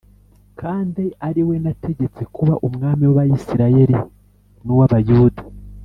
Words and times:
kandi 0.59 1.03
ari 1.27 1.41
we 1.47 1.55
nategetse 1.63 2.21
kuba 2.35 2.53
umwami 2.67 3.05
w’Abisirayeli 3.15 3.97
n’uw’Abayuda.” 4.65 5.41